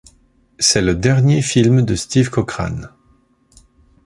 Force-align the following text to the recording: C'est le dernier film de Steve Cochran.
C'est 0.57 0.81
le 0.81 0.95
dernier 0.95 1.43
film 1.43 1.83
de 1.83 1.93
Steve 1.93 2.31
Cochran. 2.31 2.87